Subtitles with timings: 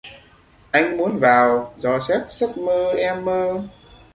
[0.71, 2.49] anh muốn vào dò xét giấc
[2.97, 3.63] em mơ